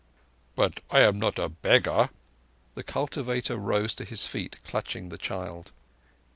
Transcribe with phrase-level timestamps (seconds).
[0.55, 2.09] "But I am not a beggar."
[2.73, 5.71] The cultivator rose to his feet, clutching the child.